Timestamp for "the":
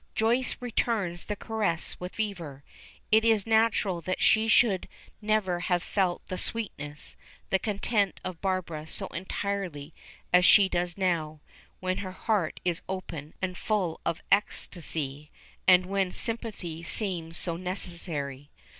1.25-1.35, 6.25-6.39, 7.51-7.59